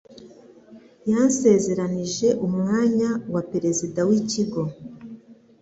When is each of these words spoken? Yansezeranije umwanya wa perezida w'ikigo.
Yansezeranije 1.09 2.27
umwanya 2.45 3.09
wa 3.33 3.41
perezida 3.51 3.99
w'ikigo. 4.09 4.61